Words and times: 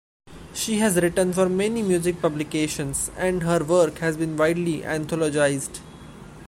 She 0.55 0.79
has 0.79 0.95
written 0.95 1.31
for 1.31 1.47
many 1.47 1.83
music 1.83 2.23
publications, 2.23 3.11
and 3.17 3.43
her 3.43 3.63
work 3.63 3.99
has 3.99 4.17
been 4.17 4.35
widely 4.35 4.79
anthologized. 4.81 5.79